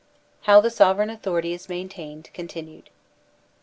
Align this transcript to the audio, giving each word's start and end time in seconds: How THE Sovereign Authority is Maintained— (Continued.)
How 0.45 0.59
THE 0.61 0.71
Sovereign 0.71 1.11
Authority 1.11 1.53
is 1.53 1.69
Maintained— 1.69 2.31
(Continued.) 2.33 2.89